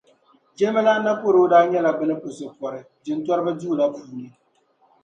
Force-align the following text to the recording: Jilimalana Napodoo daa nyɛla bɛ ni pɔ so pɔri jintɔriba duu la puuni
Jilimalana 0.57 1.03
Napodoo 1.05 1.43
daa 1.51 1.69
nyɛla 1.71 1.89
bɛ 1.97 2.03
ni 2.05 2.15
pɔ 2.21 2.29
so 2.37 2.45
pɔri 2.59 2.79
jintɔriba 3.03 3.51
duu 3.59 3.77
la 3.79 3.85
puuni 3.95 4.27